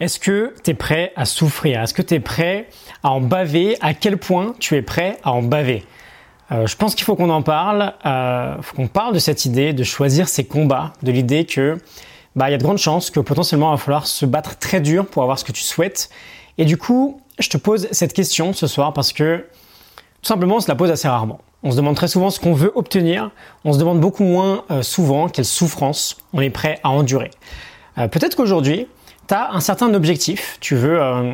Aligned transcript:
Est-ce 0.00 0.18
que 0.18 0.54
tu 0.64 0.70
es 0.70 0.74
prêt 0.74 1.12
à 1.14 1.26
souffrir? 1.26 1.82
Est-ce 1.82 1.92
que 1.92 2.00
tu 2.00 2.14
es 2.14 2.20
prêt 2.20 2.68
à 3.02 3.10
en 3.10 3.20
baver? 3.20 3.76
À 3.82 3.92
quel 3.92 4.16
point 4.16 4.54
tu 4.58 4.74
es 4.76 4.80
prêt 4.82 5.18
à 5.22 5.32
en 5.32 5.42
baver? 5.42 5.84
Euh, 6.52 6.66
Je 6.66 6.74
pense 6.74 6.94
qu'il 6.94 7.04
faut 7.04 7.16
qu'on 7.16 7.28
en 7.28 7.42
parle. 7.42 7.92
Euh, 8.06 8.56
faut 8.62 8.76
qu'on 8.76 8.88
parle 8.88 9.12
de 9.12 9.18
cette 9.18 9.44
idée 9.44 9.74
de 9.74 9.84
choisir 9.84 10.28
ses 10.28 10.44
combats, 10.44 10.94
de 11.02 11.12
l'idée 11.12 11.44
que 11.44 11.76
bah 12.34 12.48
il 12.48 12.52
y 12.52 12.54
a 12.54 12.58
de 12.58 12.62
grandes 12.62 12.78
chances 12.78 13.10
que 13.10 13.20
potentiellement 13.20 13.70
il 13.72 13.72
va 13.72 13.76
falloir 13.76 14.06
se 14.06 14.24
battre 14.24 14.56
très 14.58 14.80
dur 14.80 15.06
pour 15.06 15.22
avoir 15.22 15.38
ce 15.38 15.44
que 15.44 15.52
tu 15.52 15.62
souhaites. 15.62 16.08
Et 16.56 16.64
du 16.64 16.78
coup, 16.78 17.20
je 17.38 17.50
te 17.50 17.58
pose 17.58 17.88
cette 17.90 18.14
question 18.14 18.52
ce 18.54 18.66
soir 18.66 18.94
parce 18.94 19.12
que 19.12 19.44
tout 20.22 20.28
simplement 20.28 20.56
on 20.56 20.60
se 20.60 20.68
la 20.68 20.76
pose 20.76 20.90
assez 20.90 21.08
rarement. 21.08 21.40
On 21.62 21.72
se 21.72 21.76
demande 21.76 21.96
très 21.96 22.08
souvent 22.08 22.30
ce 22.30 22.40
qu'on 22.40 22.54
veut 22.54 22.72
obtenir. 22.74 23.30
On 23.66 23.74
se 23.74 23.78
demande 23.78 24.00
beaucoup 24.00 24.24
moins 24.24 24.64
euh, 24.70 24.82
souvent 24.82 25.28
quelle 25.28 25.44
souffrance 25.44 26.16
on 26.32 26.40
est 26.40 26.48
prêt 26.48 26.78
à 26.84 26.88
endurer. 26.90 27.30
Peut-être 28.12 28.34
qu'aujourd'hui, 28.34 28.86
tu 29.30 29.34
un 29.56 29.60
certain 29.60 29.94
objectif. 29.94 30.58
Tu 30.60 30.74
veux, 30.74 31.00
euh, 31.00 31.32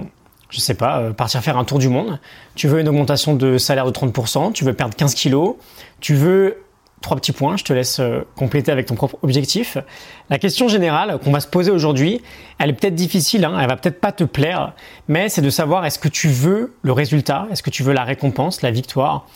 je 0.51 0.61
sais 0.61 0.75
pas, 0.75 1.01
euh, 1.01 1.13
partir 1.13 1.41
faire 1.41 1.57
un 1.57 1.65
tour 1.65 1.79
du 1.79 1.89
monde. 1.89 2.21
Tu 2.55 2.69
veux 2.69 2.81
une 2.81 2.89
augmentation 2.89 3.35
de 3.35 3.59
salaire 3.59 3.87
de 3.87 3.91
30%. 3.91 4.53
Tu 4.53 4.65
veux 4.65 4.75
perdre 4.75 4.95
15 4.95 5.15
kilos. 5.15 5.57
Tu 6.01 6.15
veux 6.15 6.59
trois 7.01 7.17
petits 7.17 7.33
points. 7.33 7.57
Je 7.57 7.65
te 7.65 7.73
laisse 7.73 8.01
euh, 8.01 8.21
compléter 8.37 8.71
avec 8.71 8.87
ton 8.87 8.95
propre 8.95 9.17
objectif. 9.23 9.79
La 10.29 10.39
question 10.39 10.69
générale 10.69 11.19
qu'on 11.23 11.31
va 11.31 11.41
se 11.41 11.47
poser 11.47 11.71
aujourd'hui, 11.71 12.21
elle 12.59 12.71
est 12.71 12.73
peut-être 12.75 12.95
difficile. 12.95 13.45
Hein, 13.45 13.57
elle 13.61 13.69
va 13.69 13.77
peut-être 13.77 14.01
pas 14.01 14.13
te 14.13 14.25
plaire, 14.25 14.75
mais 15.09 15.29
c'est 15.29 15.43
de 15.43 15.51
savoir 15.51 15.87
est-ce 15.87 15.99
que 15.99 16.09
tu 16.09 16.29
veux 16.29 16.75
le 16.83 16.93
résultat, 16.93 17.47
est-ce 17.51 17.63
que 17.63 17.71
tu 17.71 17.83
veux 17.83 17.93
la 17.93 18.05
récompense, 18.05 18.63
la 18.63 18.71
victoire, 18.71 19.27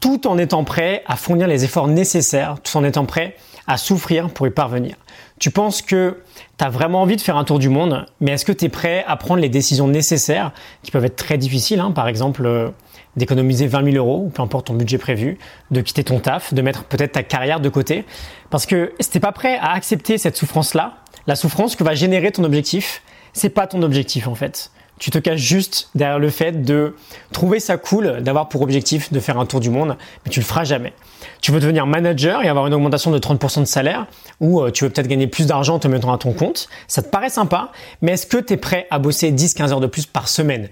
tout 0.00 0.26
en 0.26 0.38
étant 0.38 0.64
prêt 0.64 1.02
à 1.06 1.16
fournir 1.16 1.46
les 1.46 1.64
efforts 1.64 1.88
nécessaires, 1.88 2.56
tout 2.62 2.76
en 2.76 2.84
étant 2.84 3.04
prêt 3.04 3.36
à 3.66 3.76
souffrir 3.76 4.30
pour 4.30 4.46
y 4.46 4.50
parvenir. 4.50 4.96
Tu 5.38 5.50
penses 5.50 5.82
que 5.82 6.22
tu 6.56 6.64
as 6.64 6.70
vraiment 6.70 7.02
envie 7.02 7.16
de 7.16 7.20
faire 7.20 7.36
un 7.36 7.44
tour 7.44 7.58
du 7.58 7.68
monde, 7.68 8.06
mais 8.20 8.32
est-ce 8.32 8.44
que 8.44 8.52
tu 8.52 8.64
es 8.64 8.68
prêt 8.68 9.04
à 9.06 9.16
prendre 9.16 9.40
les 9.40 9.48
décisions 9.48 9.86
nécessaires, 9.86 10.52
qui 10.82 10.90
peuvent 10.90 11.04
être 11.04 11.16
très 11.16 11.38
difficiles, 11.38 11.80
hein, 11.80 11.90
par 11.90 12.08
exemple 12.08 12.46
euh, 12.46 12.70
d'économiser 13.16 13.66
20 13.66 13.92
000 13.92 13.96
euros, 13.96 14.30
peu 14.32 14.42
importe 14.42 14.68
ton 14.68 14.74
budget 14.74 14.98
prévu, 14.98 15.38
de 15.70 15.80
quitter 15.80 16.04
ton 16.04 16.18
taf, 16.18 16.54
de 16.54 16.62
mettre 16.62 16.84
peut-être 16.84 17.12
ta 17.12 17.22
carrière 17.22 17.60
de 17.60 17.68
côté, 17.68 18.04
parce 18.50 18.66
que 18.66 18.92
si 19.00 19.10
t'es 19.10 19.20
pas 19.20 19.32
prêt 19.32 19.58
à 19.58 19.72
accepter 19.72 20.18
cette 20.18 20.36
souffrance-là, 20.36 20.94
la 21.26 21.36
souffrance 21.36 21.76
que 21.76 21.84
va 21.84 21.94
générer 21.94 22.32
ton 22.32 22.44
objectif, 22.44 23.02
c'est 23.32 23.50
pas 23.50 23.66
ton 23.66 23.82
objectif 23.82 24.26
en 24.26 24.34
fait 24.34 24.70
tu 24.98 25.10
te 25.10 25.18
caches 25.18 25.40
juste 25.40 25.90
derrière 25.94 26.18
le 26.18 26.30
fait 26.30 26.62
de 26.62 26.94
trouver 27.32 27.60
ça 27.60 27.76
cool 27.76 28.20
d'avoir 28.22 28.48
pour 28.48 28.62
objectif 28.62 29.12
de 29.12 29.20
faire 29.20 29.38
un 29.38 29.46
tour 29.46 29.60
du 29.60 29.70
monde, 29.70 29.96
mais 30.24 30.30
tu 30.30 30.40
le 30.40 30.44
feras 30.44 30.64
jamais. 30.64 30.92
Tu 31.40 31.52
veux 31.52 31.60
devenir 31.60 31.86
manager 31.86 32.42
et 32.42 32.48
avoir 32.48 32.66
une 32.66 32.74
augmentation 32.74 33.10
de 33.10 33.18
30% 33.18 33.60
de 33.60 33.64
salaire, 33.64 34.06
ou 34.40 34.60
euh, 34.60 34.70
tu 34.70 34.84
veux 34.84 34.90
peut-être 34.90 35.08
gagner 35.08 35.26
plus 35.26 35.46
d'argent 35.46 35.76
en 35.76 35.78
te 35.78 35.88
mettant 35.88 36.12
à 36.12 36.18
ton 36.18 36.32
compte. 36.32 36.68
Ça 36.86 37.02
te 37.02 37.08
paraît 37.08 37.30
sympa, 37.30 37.72
mais 38.02 38.12
est-ce 38.12 38.26
que 38.26 38.38
tu 38.38 38.54
es 38.54 38.56
prêt 38.56 38.86
à 38.90 38.98
bosser 38.98 39.32
10-15 39.32 39.72
heures 39.72 39.80
de 39.80 39.86
plus 39.86 40.06
par 40.06 40.28
semaine? 40.28 40.68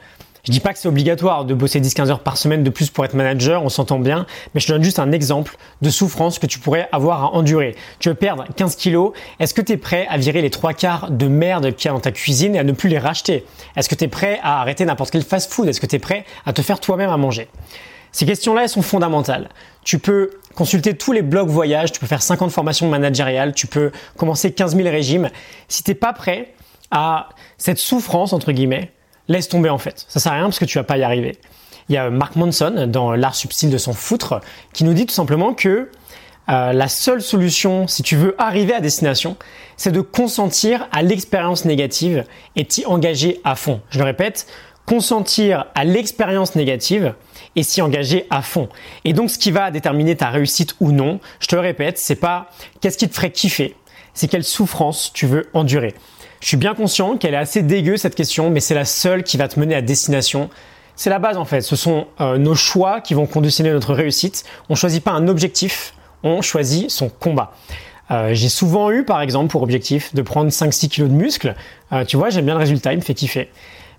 Je 0.46 0.52
dis 0.52 0.60
pas 0.60 0.72
que 0.72 0.78
c'est 0.78 0.86
obligatoire 0.86 1.44
de 1.44 1.54
bosser 1.54 1.80
10-15 1.80 2.08
heures 2.08 2.20
par 2.20 2.36
semaine 2.36 2.62
de 2.62 2.70
plus 2.70 2.88
pour 2.90 3.04
être 3.04 3.14
manager, 3.14 3.64
on 3.64 3.68
s'entend 3.68 3.98
bien, 3.98 4.26
mais 4.54 4.60
je 4.60 4.68
te 4.68 4.72
donne 4.72 4.84
juste 4.84 5.00
un 5.00 5.10
exemple 5.10 5.56
de 5.82 5.90
souffrance 5.90 6.38
que 6.38 6.46
tu 6.46 6.60
pourrais 6.60 6.88
avoir 6.92 7.24
à 7.24 7.32
endurer. 7.32 7.74
Tu 7.98 8.10
veux 8.10 8.14
perdre 8.14 8.44
15 8.54 8.76
kilos, 8.76 9.12
est-ce 9.40 9.54
que 9.54 9.60
tu 9.60 9.72
es 9.72 9.76
prêt 9.76 10.06
à 10.08 10.18
virer 10.18 10.42
les 10.42 10.50
trois 10.50 10.72
quarts 10.72 11.10
de 11.10 11.26
merde 11.26 11.74
qu'il 11.74 11.88
y 11.88 11.90
a 11.90 11.92
dans 11.92 12.00
ta 12.00 12.12
cuisine 12.12 12.54
et 12.54 12.60
à 12.60 12.64
ne 12.64 12.70
plus 12.70 12.88
les 12.88 12.98
racheter? 12.98 13.44
Est-ce 13.74 13.88
que 13.88 13.96
tu 13.96 14.04
es 14.04 14.08
prêt 14.08 14.38
à 14.40 14.60
arrêter 14.60 14.84
n'importe 14.84 15.10
quel 15.10 15.22
fast-food? 15.22 15.66
Est-ce 15.66 15.80
que 15.80 15.86
tu 15.86 15.96
es 15.96 15.98
prêt 15.98 16.24
à 16.44 16.52
te 16.52 16.62
faire 16.62 16.78
toi-même 16.78 17.10
à 17.10 17.16
manger? 17.16 17.48
Ces 18.12 18.24
questions-là, 18.24 18.62
elles 18.62 18.68
sont 18.68 18.82
fondamentales. 18.82 19.48
Tu 19.82 19.98
peux 19.98 20.30
consulter 20.54 20.96
tous 20.96 21.10
les 21.10 21.22
blogs 21.22 21.48
voyage, 21.48 21.90
tu 21.90 21.98
peux 21.98 22.06
faire 22.06 22.22
50 22.22 22.52
formations 22.52 22.88
managériales, 22.88 23.52
tu 23.52 23.66
peux 23.66 23.90
commencer 24.16 24.52
15 24.52 24.76
000 24.76 24.88
régimes. 24.88 25.28
Si 25.66 25.82
tu 25.82 25.90
n'es 25.90 25.96
pas 25.96 26.12
prêt 26.12 26.54
à 26.92 27.30
cette 27.58 27.78
souffrance, 27.78 28.32
entre 28.32 28.52
guillemets, 28.52 28.92
laisse 29.28 29.48
tomber 29.48 29.70
en 29.70 29.78
fait. 29.78 30.04
Ça 30.08 30.20
sert 30.20 30.32
à 30.32 30.36
rien 30.36 30.44
parce 30.44 30.58
que 30.58 30.64
tu 30.64 30.78
vas 30.78 30.84
pas 30.84 30.98
y 30.98 31.02
arriver. 31.02 31.38
Il 31.88 31.94
y 31.94 31.98
a 31.98 32.10
Mark 32.10 32.36
Manson 32.36 32.86
dans 32.88 33.12
L'art 33.12 33.34
subtil 33.34 33.70
de 33.70 33.78
s'en 33.78 33.92
foutre 33.92 34.40
qui 34.72 34.84
nous 34.84 34.94
dit 34.94 35.06
tout 35.06 35.14
simplement 35.14 35.54
que 35.54 35.88
euh, 36.48 36.72
la 36.72 36.88
seule 36.88 37.22
solution, 37.22 37.88
si 37.88 38.02
tu 38.02 38.16
veux 38.16 38.34
arriver 38.38 38.72
à 38.72 38.80
destination, 38.80 39.36
c'est 39.76 39.92
de 39.92 40.00
consentir 40.00 40.88
à 40.92 41.02
l'expérience 41.02 41.64
négative 41.64 42.24
et 42.54 42.64
t'y 42.64 42.86
engager 42.86 43.40
à 43.44 43.56
fond. 43.56 43.80
Je 43.90 43.98
le 43.98 44.04
répète, 44.04 44.46
consentir 44.84 45.66
à 45.74 45.84
l'expérience 45.84 46.54
négative 46.54 47.14
et 47.56 47.62
s'y 47.62 47.82
engager 47.82 48.26
à 48.30 48.42
fond. 48.42 48.68
Et 49.04 49.12
donc, 49.12 49.30
ce 49.30 49.38
qui 49.38 49.50
va 49.50 49.70
déterminer 49.70 50.14
ta 50.16 50.30
réussite 50.30 50.76
ou 50.78 50.92
non, 50.92 51.18
je 51.40 51.48
te 51.48 51.56
le 51.56 51.62
répète, 51.62 51.98
c'est 51.98 52.16
pas 52.16 52.50
qu'est-ce 52.80 52.98
qui 52.98 53.08
te 53.08 53.14
ferait 53.14 53.32
kiffer, 53.32 53.74
c'est 54.14 54.28
quelle 54.28 54.44
souffrance 54.44 55.12
tu 55.12 55.26
veux 55.26 55.48
endurer. 55.52 55.94
Je 56.46 56.50
suis 56.50 56.56
bien 56.56 56.76
conscient 56.76 57.16
qu'elle 57.16 57.34
est 57.34 57.38
assez 57.38 57.60
dégueu 57.60 57.96
cette 57.96 58.14
question, 58.14 58.50
mais 58.50 58.60
c'est 58.60 58.76
la 58.76 58.84
seule 58.84 59.24
qui 59.24 59.36
va 59.36 59.48
te 59.48 59.58
mener 59.58 59.74
à 59.74 59.82
destination. 59.82 60.48
C'est 60.94 61.10
la 61.10 61.18
base 61.18 61.38
en 61.38 61.44
fait. 61.44 61.60
Ce 61.60 61.74
sont 61.74 62.06
euh, 62.20 62.38
nos 62.38 62.54
choix 62.54 63.00
qui 63.00 63.14
vont 63.14 63.26
conditionner 63.26 63.72
notre 63.72 63.92
réussite. 63.92 64.44
On 64.68 64.76
choisit 64.76 65.02
pas 65.02 65.10
un 65.10 65.26
objectif, 65.26 65.94
on 66.22 66.42
choisit 66.42 66.88
son 66.88 67.08
combat. 67.08 67.50
Euh, 68.12 68.32
j'ai 68.32 68.48
souvent 68.48 68.92
eu 68.92 69.04
par 69.04 69.22
exemple 69.22 69.50
pour 69.50 69.64
objectif 69.64 70.14
de 70.14 70.22
prendre 70.22 70.48
5-6 70.48 70.86
kilos 70.86 71.10
de 71.10 71.16
muscles. 71.16 71.56
Euh, 71.90 72.04
tu 72.04 72.16
vois, 72.16 72.30
j'aime 72.30 72.44
bien 72.44 72.54
le 72.54 72.60
résultat, 72.60 72.92
il 72.92 72.98
me 72.98 73.02
fait 73.02 73.14
kiffer. 73.14 73.50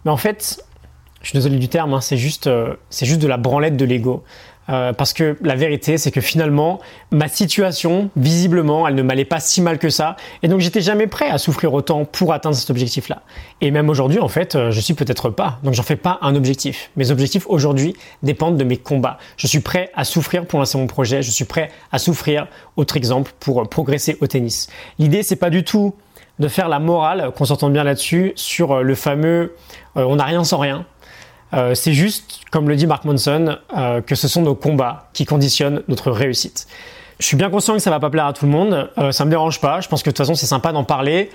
Mais 0.05 0.11
en 0.11 0.15
fait, 0.15 0.63
je 1.21 1.27
suis 1.27 1.37
désolé 1.37 1.57
du 1.57 1.67
terme, 1.67 1.95
hein, 1.95 1.99
c'est 1.99 2.15
juste, 2.15 2.49
c'est 2.89 3.05
juste 3.05 3.21
de 3.21 3.27
la 3.27 3.35
branlette 3.35 3.75
de 3.75 3.83
l'ego. 3.83 4.23
Euh, 4.69 4.93
parce 4.93 5.13
que 5.13 5.37
la 5.41 5.55
vérité, 5.55 5.97
c'est 5.97 6.11
que 6.11 6.21
finalement, 6.21 6.79
ma 7.11 7.27
situation, 7.27 8.09
visiblement, 8.15 8.87
elle 8.87 8.95
ne 8.95 9.01
m'allait 9.01 9.25
pas 9.25 9.39
si 9.39 9.61
mal 9.61 9.79
que 9.79 9.89
ça. 9.89 10.15
Et 10.43 10.47
donc, 10.47 10.59
j'étais 10.59 10.81
jamais 10.81 11.07
prêt 11.07 11.29
à 11.29 11.37
souffrir 11.37 11.73
autant 11.73 12.05
pour 12.05 12.33
atteindre 12.33 12.55
cet 12.55 12.69
objectif-là. 12.69 13.21
Et 13.61 13.71
même 13.71 13.89
aujourd'hui, 13.89 14.19
en 14.19 14.27
fait, 14.27 14.55
euh, 14.55 14.71
je 14.71 14.79
suis 14.79 14.93
peut-être 14.93 15.29
pas. 15.29 15.59
Donc, 15.63 15.73
j'en 15.73 15.83
fais 15.83 15.95
pas 15.95 16.19
un 16.21 16.35
objectif. 16.35 16.91
Mes 16.95 17.11
objectifs 17.11 17.45
aujourd'hui 17.47 17.95
dépendent 18.23 18.57
de 18.57 18.63
mes 18.63 18.77
combats. 18.77 19.17
Je 19.37 19.47
suis 19.47 19.61
prêt 19.61 19.89
à 19.95 20.03
souffrir 20.03 20.45
pour 20.45 20.59
lancer 20.59 20.77
mon 20.77 20.87
projet. 20.87 21.21
Je 21.21 21.31
suis 21.31 21.45
prêt 21.45 21.71
à 21.91 21.99
souffrir, 21.99 22.47
autre 22.75 22.97
exemple, 22.97 23.31
pour 23.39 23.61
euh, 23.61 23.65
progresser 23.65 24.17
au 24.21 24.27
tennis. 24.27 24.67
L'idée, 24.99 25.23
c'est 25.23 25.35
pas 25.37 25.49
du 25.49 25.63
tout 25.63 25.95
de 26.39 26.47
faire 26.47 26.69
la 26.69 26.77
morale, 26.77 27.31
qu'on 27.35 27.45
s'entende 27.45 27.73
bien 27.73 27.83
là-dessus, 27.83 28.33
sur 28.35 28.83
le 28.83 28.93
fameux 28.93 29.55
on 30.05 30.17
n'a 30.17 30.25
rien 30.25 30.43
sans 30.43 30.59
rien. 30.59 30.85
Euh, 31.53 31.75
c'est 31.75 31.93
juste, 31.93 32.41
comme 32.51 32.67
le 32.67 32.75
dit 32.75 32.87
Mark 32.87 33.05
Monson, 33.05 33.57
euh, 33.75 34.01
que 34.01 34.15
ce 34.15 34.27
sont 34.27 34.41
nos 34.41 34.55
combats 34.55 35.09
qui 35.13 35.25
conditionnent 35.25 35.83
notre 35.87 36.11
réussite. 36.11 36.67
Je 37.19 37.25
suis 37.25 37.37
bien 37.37 37.49
conscient 37.49 37.73
que 37.73 37.79
ça 37.79 37.89
va 37.89 37.99
pas 37.99 38.09
plaire 38.09 38.27
à 38.27 38.33
tout 38.33 38.45
le 38.45 38.51
monde, 38.51 38.89
euh, 38.97 39.11
ça 39.11 39.25
me 39.25 39.29
dérange 39.29 39.59
pas, 39.59 39.81
je 39.81 39.87
pense 39.87 40.03
que 40.03 40.09
de 40.09 40.11
toute 40.11 40.19
façon 40.19 40.35
c'est 40.35 40.45
sympa 40.45 40.71
d'en 40.71 40.83
parler. 40.83 41.29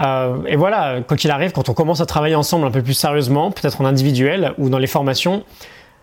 Euh, 0.00 0.38
et 0.46 0.56
voilà, 0.56 1.02
quoi 1.06 1.16
qu'il 1.16 1.30
arrive, 1.30 1.52
quand 1.52 1.68
on 1.68 1.74
commence 1.74 2.00
à 2.00 2.06
travailler 2.06 2.34
ensemble 2.34 2.66
un 2.66 2.70
peu 2.70 2.82
plus 2.82 2.94
sérieusement, 2.94 3.50
peut-être 3.50 3.80
en 3.80 3.84
individuel 3.84 4.54
ou 4.56 4.70
dans 4.70 4.78
les 4.78 4.86
formations, 4.86 5.44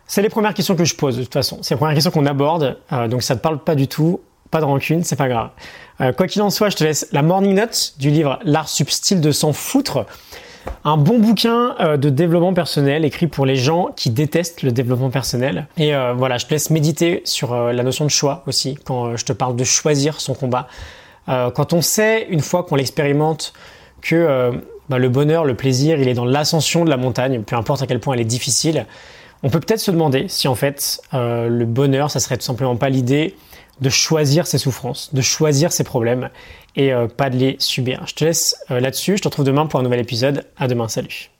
c'est 0.06 0.22
les 0.22 0.30
premières 0.30 0.54
questions 0.54 0.76
que 0.76 0.86
je 0.86 0.96
pose 0.96 1.18
de 1.18 1.24
toute 1.24 1.34
façon. 1.34 1.60
C'est 1.64 1.74
les 1.74 1.80
premières 1.80 1.96
questions 1.96 2.12
qu'on 2.12 2.28
aborde, 2.28 2.78
donc 3.10 3.24
ça 3.24 3.36
te 3.36 3.42
parle 3.42 3.58
pas 3.58 3.76
du 3.76 3.88
tout, 3.88 4.22
pas 4.52 4.60
de 4.60 4.66
rancune, 4.66 5.04
c'est 5.04 5.18
pas 5.18 5.28
grave. 5.28 5.50
quoi 6.16 6.28
qu'il 6.28 6.42
en 6.44 6.50
soit, 6.50 6.70
je 6.70 6.78
te 6.78 6.84
laisse 6.84 7.08
la 7.12 7.24
morning 7.24 7.56
note 7.56 7.96
du 7.98 8.10
livre 8.12 8.40
L'art 8.46 8.70
subtil 8.70 9.20
de 9.20 9.32
s'en 9.32 9.52
foutre 9.52 10.06
un 10.84 10.98
bon 10.98 11.20
bouquin 11.20 11.76
euh, 11.80 11.98
de 11.98 12.10
développement 12.10 12.54
personnel 12.54 13.04
écrit 13.06 13.28
pour 13.28 13.46
les 13.46 13.56
gens 13.56 13.90
qui 13.96 14.10
détestent 14.10 14.64
le 14.64 14.72
développement 14.72 15.10
personnel. 15.10 15.68
Et 15.78 15.94
euh, 15.94 16.14
voilà, 16.14 16.38
je 16.38 16.46
te 16.46 16.52
laisse 16.52 16.70
méditer 16.70 17.22
sur 17.26 17.54
euh, 17.54 17.74
la 17.74 17.84
notion 17.84 18.06
de 18.06 18.10
choix 18.10 18.44
aussi 18.48 18.78
quand 18.86 19.18
je 19.18 19.26
te 19.26 19.34
parle 19.34 19.56
de 19.56 19.64
choisir 19.64 20.22
son 20.22 20.34
combat. 20.34 20.68
quand 21.28 21.74
on 21.74 21.82
sait, 21.82 22.26
une 22.30 22.40
fois 22.40 22.64
qu'on 22.64 22.76
l'expérimente, 22.76 23.54
que 24.02 24.52
bah, 24.88 24.98
le 24.98 25.10
bonheur, 25.10 25.44
le 25.44 25.56
plaisir, 25.56 26.00
il 26.00 26.08
est 26.08 26.14
dans 26.14 26.24
l'ascension 26.24 26.86
de 26.86 26.90
la 26.90 26.96
montagne, 26.96 27.42
peu 27.42 27.58
importe 27.58 27.82
à 27.82 27.88
quel 27.88 28.00
point 28.00 28.14
elle 28.14 28.22
est 28.22 28.26
difficile, 28.38 28.86
on 29.44 29.50
peut 29.50 29.60
peut-être 29.60 29.82
se 29.82 29.92
demander 29.92 30.28
si 30.30 30.48
en 30.48 30.56
fait 30.56 31.02
le 31.12 31.66
bonheur, 31.66 32.10
ça 32.12 32.22
serait 32.22 32.38
tout 32.38 32.46
simplement 32.46 32.78
pas 32.78 32.88
l'idée 32.88 33.36
de 33.82 33.90
choisir 33.90 34.48
ses 34.48 34.58
souffrances, 34.58 35.14
de 35.14 35.22
choisir 35.22 35.72
ses 35.72 35.84
problèmes 35.84 36.30
et 36.76 36.94
euh, 36.94 37.08
pas 37.08 37.30
de 37.30 37.38
les 37.38 37.56
subir. 37.60 38.04
Je 38.08 38.14
te 38.14 38.26
laisse 38.26 38.56
euh, 38.72 38.80
là-dessus, 38.80 39.18
je 39.18 39.22
te 39.22 39.28
retrouve 39.28 39.46
demain 39.46 39.66
pour 39.66 39.80
un 39.80 39.84
nouvel 39.84 40.00
épisode. 40.00 40.46
À 40.58 40.68
demain, 40.68 40.88
salut. 40.88 41.32